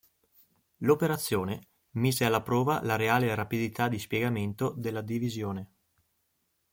[0.77, 1.61] L'operazione
[1.97, 5.73] mise alla prova la reale rapidità di spiegamento della divisione.